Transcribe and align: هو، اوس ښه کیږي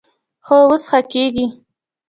هو، 0.47 0.57
اوس 0.67 0.83
ښه 0.91 0.99
کیږي 1.11 1.45